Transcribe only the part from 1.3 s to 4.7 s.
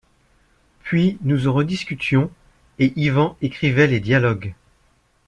en rediscutions, et Yvan écrivait les dialogues.